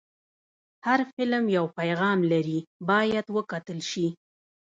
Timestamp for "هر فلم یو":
0.85-1.65